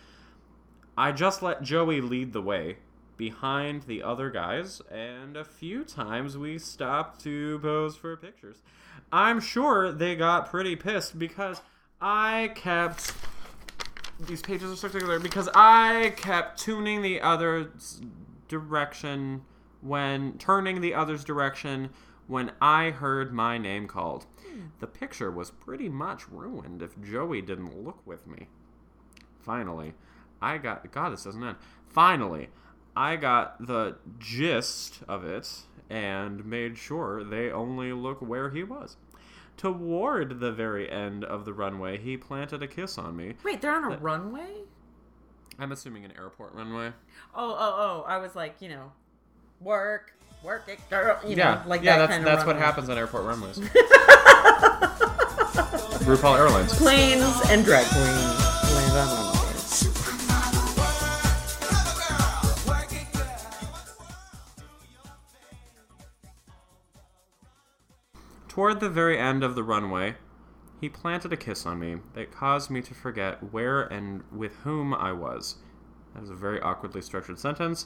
I 0.97 1.11
just 1.11 1.41
let 1.41 1.63
Joey 1.63 2.01
lead 2.01 2.33
the 2.33 2.41
way 2.41 2.77
behind 3.17 3.83
the 3.83 4.03
other 4.03 4.29
guys, 4.29 4.81
and 4.91 5.35
a 5.35 5.43
few 5.43 5.83
times 5.83 6.37
we 6.37 6.57
stopped 6.57 7.21
to 7.23 7.59
pose 7.59 7.95
for 7.95 8.15
pictures. 8.15 8.61
I'm 9.11 9.39
sure 9.39 9.91
they 9.91 10.15
got 10.15 10.49
pretty 10.49 10.75
pissed 10.75 11.17
because 11.17 11.61
I 11.99 12.51
kept 12.55 13.13
these 14.19 14.41
pages 14.41 14.71
are 14.71 14.75
stuck 14.75 14.91
together 14.93 15.19
because 15.19 15.47
I 15.53 16.13
kept 16.17 16.59
tuning 16.59 17.01
the 17.01 17.21
other's 17.21 18.01
direction 18.47 19.43
when 19.81 20.37
turning 20.37 20.81
the 20.81 20.93
other's 20.93 21.23
direction 21.23 21.91
when 22.25 22.51
I 22.59 22.89
heard 22.89 23.31
my 23.31 23.57
name 23.57 23.87
called. 23.87 24.25
Hmm. 24.45 24.67
The 24.79 24.87
picture 24.87 25.31
was 25.31 25.51
pretty 25.51 25.87
much 25.87 26.27
ruined 26.29 26.81
if 26.81 26.99
Joey 27.01 27.41
didn't 27.41 27.83
look 27.83 28.05
with 28.05 28.25
me. 28.27 28.47
Finally, 29.39 29.93
I 30.41 30.57
got 30.57 30.91
God, 30.91 31.13
this 31.13 31.23
doesn't 31.23 31.43
end. 31.43 31.57
Finally, 31.87 32.49
I 32.97 33.15
got 33.15 33.67
the 33.67 33.97
gist 34.17 35.01
of 35.07 35.23
it 35.23 35.47
and 35.87 36.43
made 36.43 36.79
sure 36.79 37.23
they 37.23 37.51
only 37.51 37.93
look 37.93 38.23
where 38.23 38.49
he 38.49 38.63
was. 38.63 38.97
Toward 39.55 40.39
the 40.39 40.51
very 40.51 40.89
end 40.89 41.23
of 41.23 41.45
the 41.45 41.53
runway, 41.53 41.99
he 41.99 42.17
planted 42.17 42.63
a 42.63 42.67
kiss 42.67 42.97
on 42.97 43.15
me. 43.15 43.35
Wait, 43.43 43.61
they're 43.61 43.71
on 43.71 43.93
a 43.93 43.97
runway? 43.97 44.49
I'm 45.59 45.71
assuming 45.71 46.05
an 46.05 46.13
airport 46.17 46.55
runway. 46.55 46.87
Oh, 47.35 47.51
oh, 47.51 47.75
oh. 47.77 48.03
I 48.07 48.17
was 48.17 48.35
like, 48.35 48.55
you 48.61 48.69
know, 48.69 48.91
work, 49.61 50.13
work 50.43 50.67
it, 50.67 50.79
girl. 50.89 51.19
You 51.23 51.35
yeah, 51.35 51.61
know, 51.63 51.69
like 51.69 51.83
yeah, 51.83 51.99
that 51.99 52.07
that's 52.07 52.17
kind 52.17 52.27
of 52.27 52.33
that's 52.33 52.47
what 52.47 52.55
happens 52.55 52.89
on 52.89 52.97
airport 52.97 53.25
runways. 53.25 53.59
RuPaul 56.07 56.37
Airlines. 56.37 56.73
Planes 56.75 57.41
and 57.51 57.63
drag 57.63 57.85
queens 57.85 59.26
Toward 68.57 68.79
the 68.79 68.89
very 68.89 69.19
end 69.19 69.43
of 69.43 69.53
the 69.53 69.61
runway, 69.61 70.15
he 70.81 70.89
planted 70.89 71.31
a 71.31 71.37
kiss 71.37 71.67
on 71.67 71.77
me 71.77 71.97
that 72.15 72.31
caused 72.31 72.71
me 72.71 72.81
to 72.81 72.95
forget 72.95 73.53
where 73.53 73.83
and 73.83 74.23
with 74.31 74.55
whom 74.63 74.95
I 74.95 75.11
was. 75.11 75.57
That 76.15 76.23
is 76.23 76.31
a 76.31 76.35
very 76.35 76.59
awkwardly 76.59 77.03
structured 77.03 77.37
sentence. 77.37 77.85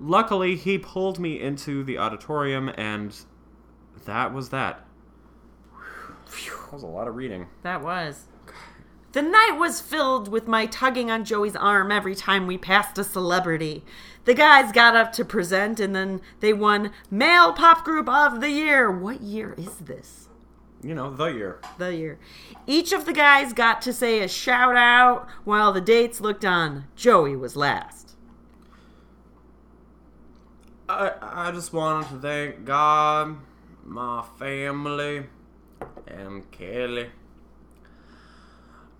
Luckily, 0.00 0.56
he 0.56 0.76
pulled 0.76 1.20
me 1.20 1.40
into 1.40 1.84
the 1.84 1.98
auditorium, 1.98 2.72
and 2.76 3.16
that 4.04 4.34
was 4.34 4.48
that. 4.48 4.84
That 5.70 6.72
was 6.72 6.82
a 6.82 6.88
lot 6.88 7.06
of 7.06 7.14
reading. 7.14 7.46
That 7.62 7.80
was. 7.80 8.24
The 9.12 9.22
night 9.22 9.56
was 9.58 9.82
filled 9.82 10.28
with 10.28 10.48
my 10.48 10.64
tugging 10.64 11.10
on 11.10 11.26
Joey's 11.26 11.54
arm 11.54 11.92
every 11.92 12.14
time 12.14 12.46
we 12.46 12.56
passed 12.56 12.96
a 12.96 13.04
celebrity. 13.04 13.84
The 14.24 14.32
guys 14.32 14.72
got 14.72 14.96
up 14.96 15.12
to 15.12 15.24
present 15.24 15.80
and 15.80 15.94
then 15.94 16.22
they 16.40 16.54
won 16.54 16.92
Male 17.10 17.52
Pop 17.52 17.84
Group 17.84 18.08
of 18.08 18.40
the 18.40 18.48
Year. 18.48 18.90
What 18.90 19.20
year 19.20 19.54
is 19.58 19.76
this? 19.76 20.28
You 20.82 20.94
know, 20.94 21.14
the 21.14 21.26
year. 21.26 21.60
The 21.76 21.94
year. 21.94 22.18
Each 22.66 22.92
of 22.92 23.04
the 23.04 23.12
guys 23.12 23.52
got 23.52 23.82
to 23.82 23.92
say 23.92 24.20
a 24.20 24.28
shout 24.28 24.76
out 24.76 25.28
while 25.44 25.72
the 25.72 25.82
dates 25.82 26.20
looked 26.20 26.44
on. 26.44 26.86
Joey 26.96 27.36
was 27.36 27.54
last. 27.54 28.16
I, 30.88 31.12
I 31.20 31.50
just 31.52 31.72
wanted 31.72 32.08
to 32.08 32.18
thank 32.18 32.64
God, 32.64 33.36
my 33.84 34.24
family, 34.38 35.26
and 36.06 36.50
Kelly. 36.50 37.10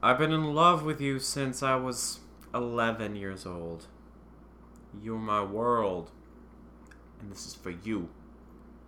I've 0.03 0.19
been 0.19 0.33
in 0.33 0.53
love 0.53 0.83
with 0.83 1.01
you 1.01 1.21
since 1.21 1.63
I 1.63 1.77
was 1.77 2.19
11 2.53 3.15
years 3.15 3.47
old. 3.47 3.87
You're 5.01 5.17
my 5.17 5.45
world, 5.45 6.11
and 7.21 7.31
this 7.31 7.47
is 7.47 7.55
for 7.55 7.71
you. 7.71 8.09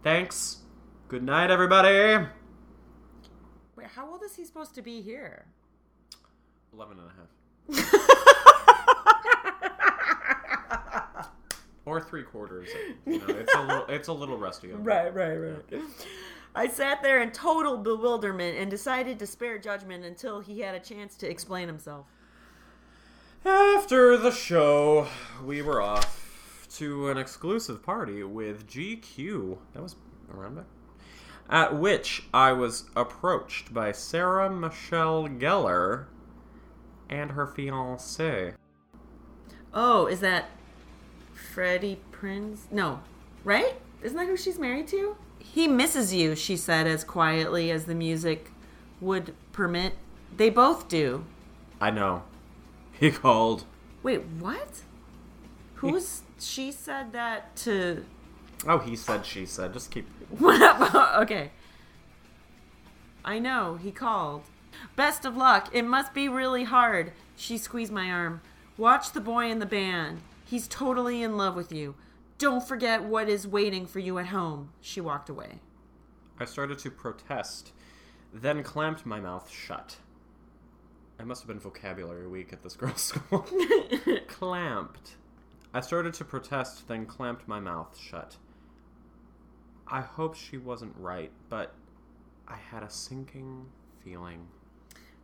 Thanks. 0.03 0.63
Good 1.07 1.23
night, 1.23 1.53
everybody. 1.53 2.27
Wait, 3.77 3.87
how 3.95 4.11
old 4.11 4.25
is 4.25 4.35
he 4.35 4.45
supposed 4.45 4.75
to 4.75 4.83
be 4.83 5.01
here? 5.03 5.47
11 6.73 6.97
and 6.99 7.09
a 7.09 7.81
half. 7.81 8.01
Or 11.87 12.01
three 12.01 12.23
quarters. 12.23 12.71
You 13.05 13.19
know, 13.19 13.27
it's 13.29 13.55
a 13.55 13.61
little, 13.67 13.87
it's 13.89 14.09
a 14.09 14.13
little 14.13 14.39
rusty. 14.39 14.69
Right, 14.69 15.15
right, 15.15 15.37
right. 15.37 15.83
I 16.57 16.69
sat 16.69 17.03
there 17.03 17.21
in 17.21 17.33
total 17.33 17.77
bewilderment 17.77 18.57
and 18.57 18.71
decided 18.71 19.19
to 19.19 19.27
spare 19.27 19.59
judgment 19.59 20.05
until 20.05 20.41
he 20.41 20.61
had 20.61 20.75
a 20.75 20.81
chance 20.81 21.17
to 21.17 21.29
explain 21.29 21.67
himself. 21.67 22.07
After 23.45 24.17
the 24.17 24.31
show, 24.31 25.09
we 25.45 25.63
were 25.63 25.83
off 25.83 26.69
to 26.77 27.09
an 27.09 27.19
exclusive 27.19 27.83
party 27.83 28.23
with 28.23 28.69
GQ. 28.69 29.59
That 29.73 29.83
was 29.83 29.97
around 30.33 30.57
back. 30.57 30.65
At 31.51 31.77
which 31.77 32.25
I 32.33 32.53
was 32.53 32.85
approached 32.97 33.75
by 33.75 33.93
Sarah 33.93 34.49
Michelle 34.49 35.29
Gellar 35.29 36.07
and 37.11 37.33
her 37.33 37.47
fiance. 37.47 38.55
Oh, 39.75 40.07
is 40.07 40.21
that 40.21 40.51
Freddie 41.35 42.01
Prinze? 42.13 42.71
No, 42.71 43.01
right? 43.43 43.75
Isn't 44.03 44.17
that 44.17 44.27
who 44.27 44.37
she's 44.37 44.59
married 44.59 44.87
to? 44.89 45.17
He 45.53 45.69
misses 45.69 46.13
you, 46.13 46.35
she 46.35 46.57
said 46.57 46.87
as 46.87 47.05
quietly 47.05 47.71
as 47.71 47.85
the 47.85 47.95
music 47.95 48.51
would 49.01 49.35
permit. 49.53 49.95
They 50.37 50.51
both 50.51 50.89
do. 50.89 51.25
I 51.81 51.91
know. 51.91 52.23
He 53.01 53.11
called. 53.11 53.65
Wait, 54.05 54.23
what? 54.39 54.83
Who's 55.75 56.23
she 56.39 56.71
said 56.71 57.13
that 57.13 57.57
to? 57.57 58.05
Oh, 58.67 58.79
he 58.79 58.95
said, 58.95 59.27
she 59.27 59.45
said. 59.47 59.73
Just 59.73 59.91
keep. 59.91 60.07
okay. 60.41 61.51
I 63.25 63.41
know, 63.41 63.79
he 63.83 63.91
called. 63.91 64.43
Best 64.95 65.25
of 65.25 65.37
luck. 65.37 65.69
It 65.73 65.83
must 65.83 66.15
be 66.15 66.29
really 66.29 66.65
hard. 66.65 67.13
She 67.37 67.59
squeezed 67.59 67.93
my 67.93 68.11
arm. 68.11 68.43
Watch 68.77 69.13
the 69.13 69.21
boy 69.21 69.51
in 69.51 69.59
the 69.59 69.67
band. 69.67 70.21
He's 70.45 70.69
totally 70.69 71.23
in 71.23 71.37
love 71.37 71.57
with 71.57 71.73
you. 71.73 71.95
Don't 72.39 72.67
forget 72.67 73.05
what 73.05 73.29
is 73.29 73.47
waiting 73.47 73.87
for 73.87 74.01
you 74.01 74.19
at 74.19 74.27
home. 74.27 74.71
She 74.81 75.01
walked 75.01 75.29
away. 75.29 75.61
I 76.39 76.45
started 76.45 76.79
to 76.81 76.91
protest, 76.91 77.73
then 78.33 78.63
clamped 78.63 79.07
my 79.07 79.21
mouth 79.21 79.49
shut. 79.49 79.97
I 81.19 81.23
must 81.23 81.43
have 81.43 81.49
been 81.49 81.61
vocabulary 81.61 82.27
week 82.27 82.53
at 82.53 82.63
this 82.63 82.75
girl's 82.77 83.01
school. 83.03 83.47
clamped. 84.27 85.13
I 85.73 85.81
started 85.81 86.15
to 86.15 86.25
protest, 86.25 86.89
then 86.89 87.07
clamped 87.07 87.47
my 87.47 87.61
mouth 87.61 87.99
shut. 87.99 88.37
I 89.87 90.01
hoped 90.01 90.39
she 90.39 90.59
wasn't 90.59 90.95
right, 90.99 91.31
but 91.49 91.75
I 92.49 92.57
had 92.57 92.83
a 92.83 92.91
sinking 92.91 93.67
feeling. 94.03 94.47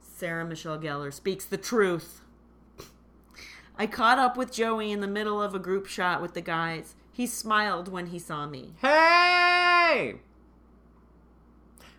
Sarah 0.01 0.45
Michelle 0.45 0.79
Gellar 0.79 1.13
speaks 1.13 1.45
the 1.45 1.57
truth. 1.57 2.21
I 3.79 3.87
caught 3.87 4.19
up 4.19 4.37
with 4.37 4.53
Joey 4.53 4.93
in 4.93 5.01
the 5.01 5.09
middle 5.09 5.43
of 5.43 5.55
a 5.55 5.59
group 5.59 5.87
shot 5.87 6.21
with 6.23 6.35
the 6.35 6.41
guys. 6.41 6.95
He 7.21 7.27
smiled 7.27 7.89
when 7.89 8.07
he 8.07 8.19
saw 8.19 8.47
me. 8.47 8.73
Hey! 8.81 10.21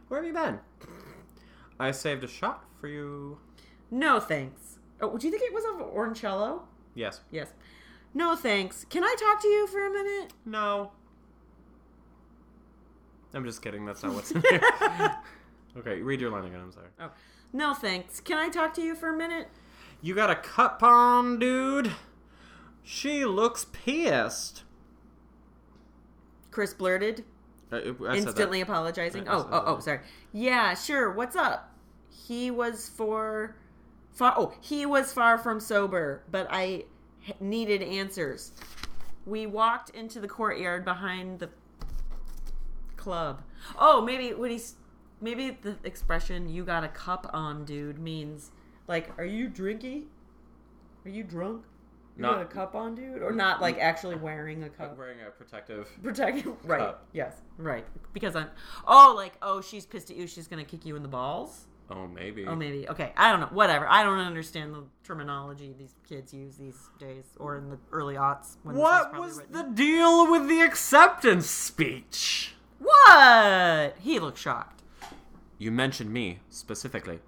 Where 0.07 0.19
have 0.19 0.25
you 0.25 0.33
been? 0.33 0.57
I 1.79 1.91
saved 1.91 2.23
a 2.23 2.27
shot 2.27 2.65
for 2.79 2.87
you. 2.87 3.37
No 3.91 4.19
thanks. 4.19 4.79
Oh, 4.99 5.15
do 5.19 5.27
you 5.27 5.31
think 5.31 5.43
it 5.43 5.53
was 5.53 5.63
of 5.63 5.93
Orncello? 5.93 6.61
Yes. 6.95 7.21
Yes. 7.29 7.49
No 8.15 8.35
thanks. 8.35 8.83
Can 8.89 9.03
I 9.03 9.15
talk 9.19 9.39
to 9.43 9.47
you 9.47 9.67
for 9.67 9.85
a 9.85 9.91
minute? 9.91 10.33
No. 10.43 10.91
I'm 13.35 13.45
just 13.45 13.61
kidding. 13.61 13.85
That's 13.85 14.01
not 14.01 14.15
what's 14.15 14.31
in 14.31 14.41
here. 14.41 14.59
okay, 15.77 16.01
read 16.01 16.19
your 16.19 16.31
line 16.31 16.45
again. 16.45 16.61
I'm 16.61 16.71
sorry. 16.71 16.87
Oh. 16.99 17.11
No 17.53 17.75
thanks. 17.75 18.21
Can 18.21 18.39
I 18.39 18.49
talk 18.49 18.73
to 18.73 18.81
you 18.81 18.95
for 18.95 19.09
a 19.13 19.15
minute? 19.15 19.49
You 20.01 20.15
got 20.15 20.31
a 20.31 20.35
cup 20.35 20.81
on, 20.81 21.37
dude? 21.37 21.91
She 22.81 23.23
looks 23.23 23.67
pissed. 23.71 24.63
Chris 26.51 26.73
blurted, 26.73 27.23
I 27.71 27.79
that. 27.79 28.15
instantly 28.15 28.61
apologizing. 28.61 29.27
I- 29.27 29.33
oh, 29.33 29.39
I 29.39 29.41
Oh, 29.41 29.47
oh, 29.51 29.75
oh, 29.77 29.79
sorry. 29.79 30.01
Yeah, 30.33 30.73
sure. 30.75 31.11
What's 31.11 31.35
up? 31.35 31.73
He 32.09 32.51
was 32.51 32.89
for 32.89 33.55
far 34.11 34.33
Oh, 34.37 34.53
he 34.61 34.85
was 34.85 35.13
far 35.13 35.37
from 35.37 35.59
sober, 35.59 36.23
but 36.29 36.47
I 36.49 36.85
needed 37.39 37.81
answers. 37.81 38.51
We 39.25 39.45
walked 39.45 39.91
into 39.91 40.19
the 40.19 40.27
courtyard 40.27 40.83
behind 40.83 41.39
the 41.39 41.49
club. 42.97 43.41
Oh, 43.79 44.01
maybe 44.01 44.33
when 44.33 44.51
he's 44.51 44.75
maybe 45.21 45.57
the 45.61 45.77
expression 45.83 46.49
"you 46.49 46.63
got 46.65 46.83
a 46.83 46.87
cup 46.89 47.29
on, 47.33 47.63
dude" 47.65 47.99
means 47.99 48.51
like, 48.87 49.17
are 49.17 49.25
you 49.25 49.49
drinky? 49.49 50.05
Are 51.05 51.09
you 51.09 51.23
drunk? 51.23 51.63
You 52.17 52.23
Not- 52.23 52.41
a 52.41 52.45
cup 52.45 52.75
on, 52.75 52.95
dude, 52.95 53.21
or 53.21 53.31
not 53.31 53.61
like 53.61 53.77
mm. 53.77 53.83
actually 53.83 54.15
wearing 54.15 54.63
a 54.63 54.69
cup? 54.69 54.97
wearing 54.97 55.19
a 55.25 55.31
protective. 55.31 55.89
Protecting, 56.03 56.57
right? 56.63 56.79
Cup. 56.79 57.07
Yes, 57.13 57.35
right. 57.57 57.85
Because 58.13 58.35
I'm. 58.35 58.47
Oh, 58.85 59.13
like 59.15 59.33
oh, 59.41 59.61
she's 59.61 59.85
pissed 59.85 60.11
at 60.11 60.17
you. 60.17 60.27
She's 60.27 60.47
gonna 60.47 60.65
kick 60.65 60.85
you 60.85 60.95
in 60.95 61.03
the 61.03 61.07
balls. 61.09 61.67
Oh, 61.89 62.07
maybe. 62.07 62.45
Oh, 62.45 62.55
maybe. 62.55 62.87
Okay, 62.87 63.11
I 63.17 63.31
don't 63.31 63.41
know. 63.41 63.49
Whatever. 63.51 63.85
I 63.87 64.03
don't 64.03 64.19
understand 64.19 64.73
the 64.73 64.83
terminology 65.03 65.73
these 65.77 65.95
kids 66.07 66.33
use 66.33 66.55
these 66.55 66.77
days, 66.99 67.25
or 67.37 67.57
in 67.57 67.69
the 67.69 67.77
early 67.91 68.15
aughts. 68.15 68.55
When 68.63 68.75
What 68.75 69.11
probably 69.11 69.27
was 69.27 69.41
the 69.49 69.63
deal 69.63 70.31
with 70.31 70.47
the 70.47 70.61
acceptance 70.61 71.49
speech? 71.49 72.55
What? 72.79 73.95
He 73.99 74.19
looked 74.19 74.37
shocked. 74.37 74.83
You 75.57 75.71
mentioned 75.71 76.11
me 76.11 76.39
specifically. 76.49 77.19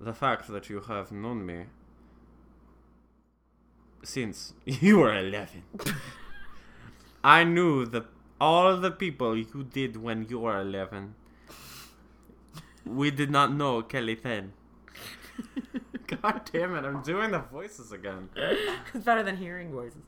The 0.00 0.12
fact 0.12 0.48
that 0.48 0.68
you 0.68 0.80
have 0.80 1.12
known 1.12 1.46
me 1.46 1.66
since 4.02 4.54
you 4.64 4.98
were 4.98 5.16
11. 5.16 5.62
I 7.24 7.44
knew 7.44 7.86
the 7.86 8.06
all 8.40 8.76
the 8.76 8.90
people 8.90 9.36
you 9.36 9.64
did 9.70 9.96
when 9.96 10.26
you 10.28 10.40
were 10.40 10.60
11. 10.60 11.14
We 12.84 13.12
did 13.12 13.30
not 13.30 13.52
know 13.52 13.82
Kelly 13.82 14.16
Penn. 14.16 14.52
God 16.08 16.50
damn 16.52 16.74
it, 16.74 16.84
I'm 16.84 17.02
doing 17.02 17.30
the 17.30 17.38
voices 17.38 17.92
again. 17.92 18.28
it's 18.34 19.04
better 19.04 19.22
than 19.22 19.36
hearing 19.36 19.70
voices. 19.70 20.02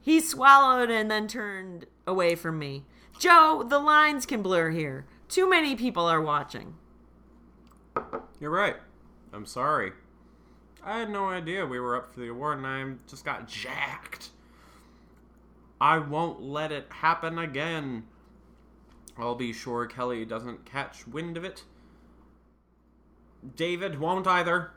He 0.00 0.20
swallowed 0.20 0.90
and 0.90 1.10
then 1.10 1.28
turned 1.28 1.84
away 2.06 2.34
from 2.34 2.58
me. 2.58 2.84
Joe, 3.18 3.64
the 3.68 3.78
lines 3.78 4.24
can 4.24 4.42
blur 4.42 4.70
here. 4.70 5.04
Too 5.28 5.48
many 5.48 5.76
people 5.76 6.06
are 6.06 6.22
watching. 6.22 6.74
You're 8.40 8.50
right. 8.50 8.76
I'm 9.32 9.44
sorry. 9.44 9.92
I 10.82 10.98
had 11.00 11.10
no 11.10 11.26
idea 11.28 11.66
we 11.66 11.80
were 11.80 11.96
up 11.96 12.12
for 12.12 12.20
the 12.20 12.28
award 12.28 12.58
and 12.58 12.66
I 12.66 12.92
just 13.08 13.24
got 13.24 13.48
jacked. 13.48 14.30
I 15.80 15.98
won't 15.98 16.42
let 16.42 16.72
it 16.72 16.86
happen 16.90 17.38
again. 17.38 18.04
I'll 19.16 19.34
be 19.34 19.52
sure 19.52 19.86
Kelly 19.86 20.24
doesn't 20.24 20.64
catch 20.64 21.06
wind 21.06 21.36
of 21.36 21.44
it. 21.44 21.64
David 23.56 23.98
won't 23.98 24.26
either. 24.26 24.72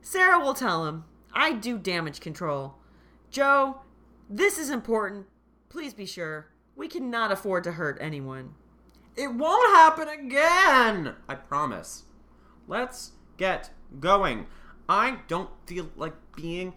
Sarah 0.00 0.40
will 0.40 0.54
tell 0.54 0.86
him. 0.86 1.04
I 1.32 1.52
do 1.52 1.78
damage 1.78 2.20
control. 2.20 2.74
Joe, 3.30 3.80
this 4.28 4.58
is 4.58 4.70
important. 4.70 5.26
Please 5.68 5.94
be 5.94 6.06
sure. 6.06 6.48
We 6.76 6.88
cannot 6.88 7.32
afford 7.32 7.64
to 7.64 7.72
hurt 7.72 7.98
anyone. 8.00 8.54
It 9.16 9.34
won't 9.34 9.74
happen 9.74 10.08
again! 10.08 11.14
I 11.28 11.34
promise. 11.34 12.04
Let's 12.66 13.12
get 13.36 13.70
going. 14.00 14.46
I 14.88 15.18
don't 15.28 15.50
feel 15.66 15.88
like 15.96 16.14
being 16.36 16.74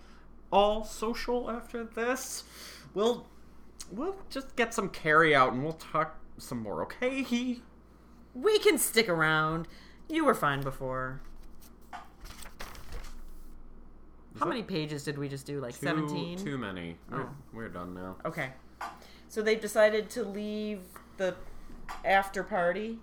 all 0.51 0.83
social 0.83 1.49
after 1.49 1.83
this. 1.83 2.43
We'll 2.93 3.27
we'll 3.91 4.15
just 4.29 4.55
get 4.55 4.73
some 4.73 4.89
carry 4.89 5.35
out 5.35 5.53
and 5.53 5.63
we'll 5.63 5.73
talk 5.73 6.17
some 6.37 6.61
more, 6.61 6.81
okay? 6.83 7.59
We 8.33 8.59
can 8.59 8.77
stick 8.77 9.07
around. 9.09 9.67
You 10.09 10.25
were 10.25 10.33
fine 10.35 10.61
before. 10.61 11.21
How 14.39 14.45
many 14.45 14.63
pages 14.63 15.03
did 15.03 15.17
we 15.17 15.29
just 15.29 15.45
do? 15.45 15.61
Like 15.61 15.79
Too, 15.79 15.85
17? 15.87 16.37
Too 16.37 16.57
many. 16.57 16.97
Oh. 17.11 17.15
We're, 17.15 17.21
Oh. 17.23 17.29
we're 17.53 17.69
done 17.69 17.93
now. 17.93 18.17
Okay. 18.25 18.49
So 19.29 19.41
they've 19.41 19.61
decided 19.61 20.09
to 20.11 20.23
leave 20.23 20.81
the 21.17 21.35
after 22.03 22.43
party 22.43 22.99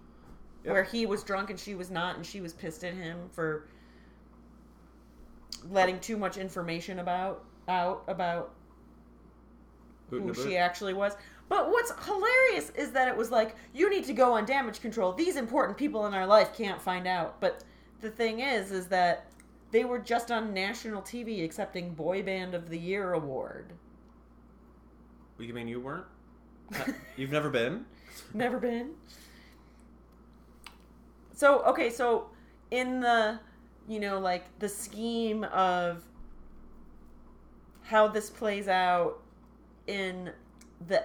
Yep. 0.65 0.73
where 0.73 0.85
he 0.85 1.07
was 1.07 1.25
drunk 1.25 1.51
and 1.51 1.59
she 1.59 1.75
was 1.75 1.91
not, 1.91 2.17
and 2.17 2.27
she 2.27 2.41
was 2.41 2.53
pissed 2.53 2.85
at 2.85 2.95
him 2.95 3.31
for 3.33 3.67
letting 5.71 6.01
too 6.01 6.17
much 6.17 6.37
information 6.37 6.99
about 6.99 7.45
out 7.69 8.03
about 8.09 8.55
who 10.11 10.35
she 10.35 10.57
actually 10.57 10.95
was. 10.95 11.15
But 11.49 11.69
what's 11.71 11.93
hilarious 12.07 12.71
is 12.71 12.93
that 12.93 13.09
it 13.09 13.17
was 13.17 13.31
like, 13.31 13.57
you 13.75 13.91
need 13.91 14.05
to 14.07 14.13
go 14.13 14.33
on 14.33 14.45
damage 14.47 14.81
control. 14.81 15.13
These 15.13 15.37
important 15.37 15.77
people 15.77 16.07
in 16.07 16.15
our 16.15 16.27
life 16.27 16.55
can't 16.57 16.81
find 16.81 17.07
out. 17.07 17.41
But 17.41 17.65
the 18.01 18.11
thing 18.11 18.41
is, 18.41 18.73
is 18.73 18.87
that 18.89 19.27
they 19.71 19.85
were 19.85 19.99
just 19.99 20.31
on 20.31 20.55
national 20.55 21.03
TV 21.03 21.45
accepting 21.45 21.95
Boy 21.95 22.23
Band 22.23 22.55
of 22.55 22.69
the 22.69 22.79
Year 22.79 23.15
award. 23.15 23.73
You 25.39 25.53
mean 25.53 25.69
you 25.69 25.81
weren't? 25.81 26.07
You've 27.17 27.33
never 27.33 27.51
been? 27.51 27.85
Never 28.35 28.59
been. 28.59 28.91
So, 31.33 31.63
okay, 31.65 31.91
so 31.91 32.29
in 32.71 33.01
the, 33.01 33.41
you 33.89 34.01
know, 34.01 34.19
like 34.19 34.45
the 34.59 34.69
scheme 34.69 35.45
of 35.45 36.03
how 37.83 38.09
this 38.09 38.31
plays 38.31 38.69
out 38.69 39.21
in 39.87 40.31
the 40.87 41.05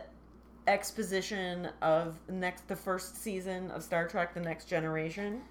exposition 0.68 1.70
of 1.82 2.18
next 2.30 2.68
the 2.68 2.76
first 2.76 3.22
season 3.22 3.72
of 3.72 3.84
Star 3.84 4.08
Trek 4.08 4.34
the 4.34 4.40
Next 4.40 4.66
Generation, 4.66 5.42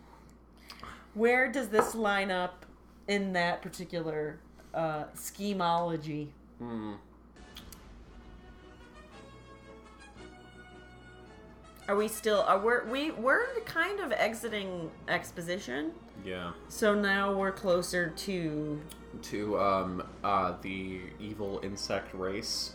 where 1.15 1.51
does 1.51 1.69
this 1.69 1.95
line 1.95 2.31
up 2.31 2.67
in 3.09 3.33
that 3.33 3.62
particular 3.62 4.39
uh 4.75 5.05
schemology? 5.15 6.29
Hmm. 6.59 6.95
Are 11.88 11.96
we 11.96 12.09
still 12.09 12.40
are 12.42 12.59
we 12.59 12.90
we 12.90 13.11
we're 13.12 13.46
kind 13.64 14.01
of 14.01 14.12
exiting 14.12 14.90
exposition? 15.09 15.92
Yeah. 16.25 16.53
So 16.68 16.94
now 16.94 17.33
we're 17.33 17.53
closer 17.53 18.11
to 18.11 18.81
To 19.22 19.59
um 19.61 20.03
uh 20.25 20.55
the 20.62 21.01
evil 21.20 21.61
insect 21.62 22.12
race 22.14 22.72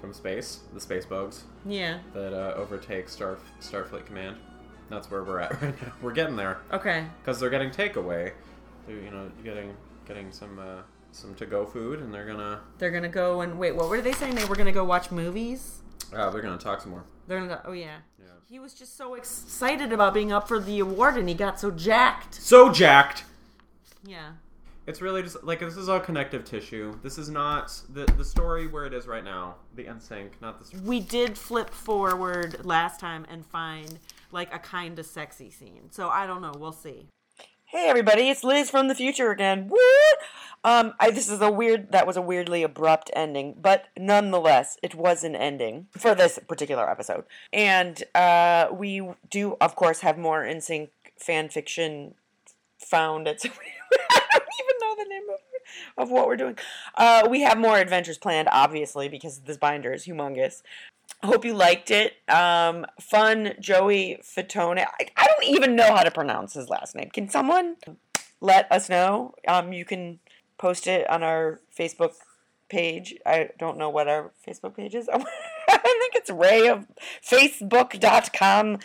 from 0.00 0.12
space, 0.12 0.60
the 0.74 0.80
space 0.80 1.04
bugs 1.06 1.44
yeah. 1.64 1.98
that 2.12 2.32
uh, 2.32 2.54
overtake 2.54 3.08
Star 3.08 3.38
Starfleet 3.60 4.06
Command. 4.06 4.36
That's 4.88 5.10
where 5.10 5.22
we're 5.24 5.40
at 5.40 5.52
right 5.62 5.80
now. 5.82 5.92
We're 6.02 6.12
getting 6.12 6.36
there 6.36 6.58
Okay. 6.72 7.06
because 7.20 7.40
they're 7.40 7.50
getting 7.50 7.70
takeaway. 7.70 8.32
They're 8.86 8.96
you 8.96 9.10
know 9.10 9.30
getting 9.44 9.74
getting 10.06 10.30
some 10.32 10.58
uh, 10.58 10.82
some 11.12 11.34
to 11.36 11.46
go 11.46 11.64
food, 11.66 12.00
and 12.00 12.12
they're 12.14 12.26
gonna 12.26 12.60
They're 12.78 12.90
gonna 12.90 13.08
go 13.08 13.40
and 13.42 13.58
wait. 13.58 13.74
What 13.76 13.88
were 13.88 14.00
they 14.00 14.12
saying? 14.12 14.34
They 14.34 14.44
were 14.44 14.56
gonna 14.56 14.72
go 14.72 14.84
watch 14.84 15.10
movies. 15.10 15.81
Uh, 16.14 16.30
they're 16.30 16.42
gonna 16.42 16.58
talk 16.58 16.80
some 16.80 16.90
more. 16.90 17.04
They're 17.26 17.40
gonna. 17.40 17.62
Oh 17.64 17.72
yeah. 17.72 17.98
Yeah. 18.18 18.26
He 18.48 18.58
was 18.58 18.74
just 18.74 18.96
so 18.96 19.14
excited 19.14 19.92
about 19.92 20.14
being 20.14 20.32
up 20.32 20.46
for 20.48 20.60
the 20.60 20.80
award, 20.80 21.16
and 21.16 21.28
he 21.28 21.34
got 21.34 21.58
so 21.58 21.70
jacked. 21.70 22.34
So 22.34 22.70
jacked. 22.70 23.24
Yeah. 24.04 24.32
It's 24.86 25.00
really 25.00 25.22
just 25.22 25.44
like 25.44 25.60
this 25.60 25.76
is 25.76 25.88
all 25.88 26.00
connective 26.00 26.44
tissue. 26.44 26.98
This 27.02 27.16
is 27.16 27.28
not 27.28 27.80
the 27.88 28.04
the 28.16 28.24
story 28.24 28.66
where 28.66 28.84
it 28.84 28.92
is 28.92 29.06
right 29.06 29.22
now. 29.22 29.56
The 29.76 29.84
NSYNC, 29.84 30.32
not 30.40 30.58
the. 30.58 30.80
We 30.80 31.00
did 31.00 31.38
flip 31.38 31.70
forward 31.70 32.64
last 32.64 32.98
time 32.98 33.24
and 33.30 33.46
find 33.46 33.98
like 34.32 34.52
a 34.52 34.58
kind 34.58 34.98
of 34.98 35.06
sexy 35.06 35.50
scene. 35.50 35.90
So 35.90 36.08
I 36.08 36.26
don't 36.26 36.42
know. 36.42 36.52
We'll 36.58 36.72
see. 36.72 37.06
Hey 37.64 37.88
everybody, 37.88 38.28
it's 38.28 38.44
Liz 38.44 38.68
from 38.68 38.88
the 38.88 38.94
future 38.94 39.30
again. 39.30 39.68
Woo! 39.68 39.78
Um, 40.64 40.94
I, 41.00 41.10
this 41.10 41.28
is 41.28 41.40
a 41.40 41.50
weird. 41.50 41.92
That 41.92 42.06
was 42.06 42.16
a 42.16 42.22
weirdly 42.22 42.62
abrupt 42.62 43.10
ending, 43.14 43.56
but 43.60 43.88
nonetheless, 43.98 44.78
it 44.82 44.94
was 44.94 45.24
an 45.24 45.34
ending 45.34 45.88
for 45.96 46.14
this 46.14 46.38
particular 46.46 46.88
episode. 46.88 47.24
And 47.52 48.02
uh, 48.14 48.68
we 48.72 49.08
do, 49.28 49.56
of 49.60 49.74
course, 49.74 50.00
have 50.00 50.18
more 50.18 50.42
NSYNC 50.42 50.90
fan 51.18 51.48
fiction 51.48 52.14
found 52.78 53.26
at. 53.26 53.44
I 53.44 54.28
don't 54.32 54.42
even 54.60 54.76
know 54.80 54.94
the 54.96 55.08
name 55.08 55.22
of, 55.30 56.04
of 56.04 56.10
what 56.10 56.26
we're 56.26 56.36
doing. 56.36 56.58
Uh, 56.96 57.26
we 57.28 57.40
have 57.40 57.58
more 57.58 57.78
adventures 57.78 58.18
planned, 58.18 58.48
obviously, 58.50 59.08
because 59.08 59.40
this 59.40 59.56
binder 59.56 59.92
is 59.92 60.06
humongous. 60.06 60.62
Hope 61.22 61.44
you 61.44 61.54
liked 61.54 61.90
it. 61.90 62.14
Um, 62.28 62.86
fun 63.00 63.54
Joey 63.60 64.20
Fatone. 64.22 64.78
I, 64.78 65.06
I 65.16 65.26
don't 65.26 65.44
even 65.44 65.76
know 65.76 65.94
how 65.94 66.02
to 66.02 66.10
pronounce 66.10 66.54
his 66.54 66.68
last 66.68 66.94
name. 66.94 67.10
Can 67.12 67.28
someone 67.28 67.76
let 68.40 68.70
us 68.72 68.88
know? 68.88 69.34
Um, 69.46 69.72
you 69.72 69.84
can 69.84 70.18
post 70.62 70.86
it 70.86 71.10
on 71.10 71.24
our 71.24 71.58
Facebook 71.76 72.12
page. 72.68 73.16
I 73.26 73.50
don't 73.58 73.76
know 73.76 73.90
what 73.90 74.06
our 74.06 74.30
Facebook 74.46 74.76
page 74.76 74.94
is. 74.94 75.08
I 75.12 75.18
think 75.18 76.14
it's 76.14 76.30
Ray 76.30 76.68
of 76.68 76.86
Facebook.com 77.20 78.78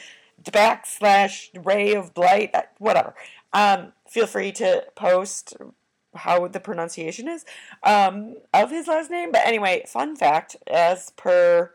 backslash 0.44 1.50
Ray 1.64 1.94
of 1.94 2.16
Blight. 2.16 2.50
uh, 2.56 2.64
Whatever. 2.80 3.14
Um, 3.54 3.94
feel 4.10 4.26
free 4.26 4.52
to 4.54 4.86
post 4.96 5.56
how 6.16 6.48
the 6.48 6.60
pronunciation 6.60 7.28
is 7.28 7.46
um, 7.84 8.38
of 8.56 8.72
his 8.72 8.88
last 8.88 9.12
name. 9.12 9.32
But 9.32 9.46
anyway, 9.46 9.84
fun 9.88 10.16
fact 10.16 10.56
as 10.66 11.12
per 11.12 11.72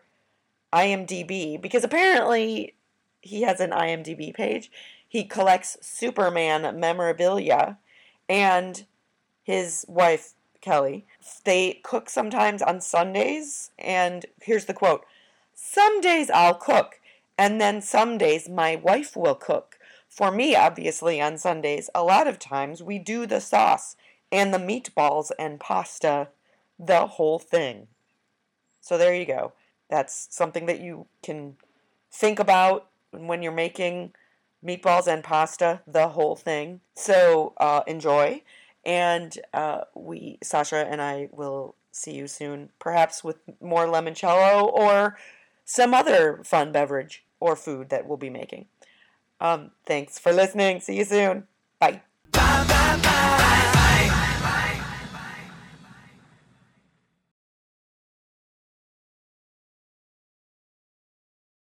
IMDb, 0.72 1.62
because 1.62 1.84
apparently 1.84 2.74
he 3.20 3.42
has 3.42 3.60
an 3.60 3.70
IMDb 3.70 4.34
page, 4.34 4.68
he 5.08 5.22
collects 5.22 5.76
Superman 5.80 6.80
memorabilia, 6.80 7.78
and 8.28 8.84
his 9.42 9.84
wife, 9.88 10.34
Kelly, 10.60 11.04
they 11.44 11.80
cook 11.82 12.08
sometimes 12.08 12.62
on 12.62 12.80
Sundays. 12.80 13.70
And 13.78 14.26
here's 14.40 14.66
the 14.66 14.74
quote 14.74 15.04
Some 15.54 16.00
days 16.00 16.30
I'll 16.30 16.54
cook, 16.54 17.00
and 17.36 17.60
then 17.60 17.82
some 17.82 18.18
days 18.18 18.48
my 18.48 18.76
wife 18.76 19.16
will 19.16 19.34
cook. 19.34 19.78
For 20.08 20.30
me, 20.30 20.54
obviously, 20.54 21.20
on 21.20 21.38
Sundays, 21.38 21.88
a 21.94 22.04
lot 22.04 22.26
of 22.26 22.38
times 22.38 22.82
we 22.82 22.98
do 22.98 23.26
the 23.26 23.40
sauce 23.40 23.96
and 24.30 24.52
the 24.52 24.58
meatballs 24.58 25.30
and 25.38 25.58
pasta, 25.58 26.28
the 26.78 27.06
whole 27.06 27.38
thing. 27.38 27.88
So 28.80 28.98
there 28.98 29.14
you 29.14 29.24
go. 29.24 29.52
That's 29.88 30.28
something 30.30 30.66
that 30.66 30.80
you 30.80 31.06
can 31.22 31.56
think 32.10 32.38
about 32.38 32.88
when 33.10 33.42
you're 33.42 33.52
making 33.52 34.12
meatballs 34.64 35.06
and 35.06 35.24
pasta, 35.24 35.80
the 35.86 36.08
whole 36.08 36.36
thing. 36.36 36.80
So 36.94 37.52
uh, 37.56 37.82
enjoy. 37.86 38.42
And 38.84 39.36
uh, 39.54 39.82
we, 39.94 40.38
Sasha 40.42 40.86
and 40.88 41.00
I, 41.00 41.28
will 41.32 41.76
see 41.92 42.12
you 42.12 42.26
soon, 42.26 42.70
perhaps 42.78 43.22
with 43.22 43.38
more 43.60 43.86
limoncello 43.86 44.64
or 44.72 45.18
some 45.64 45.94
other 45.94 46.40
fun 46.44 46.72
beverage 46.72 47.24
or 47.38 47.54
food 47.54 47.90
that 47.90 48.06
we'll 48.06 48.16
be 48.16 48.30
making. 48.30 48.66
Um, 49.40 49.72
thanks 49.86 50.18
for 50.18 50.32
listening. 50.32 50.80
See 50.80 50.96
you 50.96 51.04
soon. 51.04 51.46
Bye. 51.78 52.02
Bye, 52.30 52.64
bye, 52.66 53.00
bye. 53.02 53.78